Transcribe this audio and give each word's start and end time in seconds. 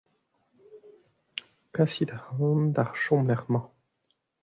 Kasit 1.73 2.09
ac'hanon 2.15 2.61
d'ar 2.73 2.89
chomlec'h-mañ 3.01 3.65